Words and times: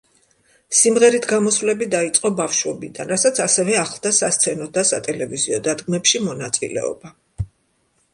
სიმღერით 0.77 1.25
გამოსვლები 1.31 1.87
დაიწყო 1.91 2.31
ბავშვობიდან, 2.39 3.11
რასაც 3.15 3.41
ასევე 3.45 3.75
ახლდა 3.81 4.13
სასცენო 4.21 4.69
და 4.79 4.85
სატელევიზიო 4.93 5.61
დადგმებში 5.69 6.23
მონაწილეობა. 6.29 7.13